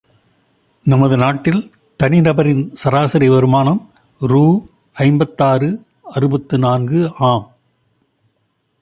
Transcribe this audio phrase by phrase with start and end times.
[0.85, 1.59] நமது நாட்டில்
[1.99, 3.81] தனிநபரின் சராசரி வருமானம்
[4.21, 4.43] ரூ.
[4.95, 5.69] ஐம்பத்தாறு,
[6.11, 7.47] அறுபத்து நான்கு ஆம்!